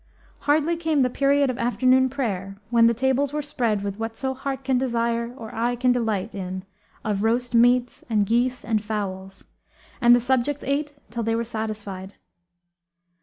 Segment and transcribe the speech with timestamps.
[0.49, 4.63] Hardly came the period of afternoon prayer when the tables were spread with whatso heart
[4.63, 6.65] can desire or eye can delight in
[7.05, 9.45] of roast meats and geese and fowls;
[10.01, 12.15] and the subjects ate till they were satisfied.